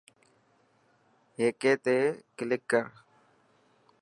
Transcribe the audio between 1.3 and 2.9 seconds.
هيڪي تي ڪلڪ ڪر.